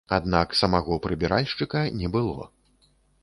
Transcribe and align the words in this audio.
Аднак 0.15 0.55
самога 0.59 0.97
прыбіральшчыка 1.03 1.79
не 1.99 2.07
было. 2.15 2.47